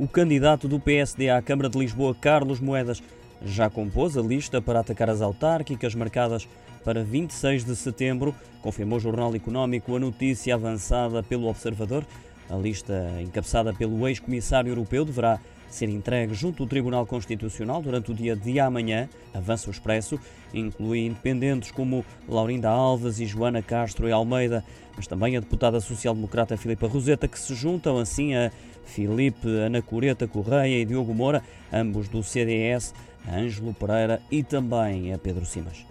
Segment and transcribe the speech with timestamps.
[0.00, 3.02] O candidato do PSD à Câmara de Lisboa, Carlos Moedas,
[3.44, 6.48] já compôs a lista para atacar as autárquicas marcadas
[6.82, 12.06] para 26 de setembro, confirmou o Jornal Económico a notícia avançada pelo Observador.
[12.48, 15.38] A lista, encabeçada pelo ex-comissário europeu, deverá
[15.70, 20.18] ser entregue junto ao Tribunal Constitucional durante o dia de amanhã, avança o Expresso,
[20.52, 24.64] inclui independentes como Laurinda Alves e Joana Castro e Almeida,
[24.96, 28.50] mas também a deputada social-democrata Filipa Roseta, que se juntam assim a
[28.84, 32.92] Filipe Anacoreta Correia e Diogo Moura, ambos do CDS,
[33.26, 35.86] a Ângelo Pereira e também a Pedro Simas.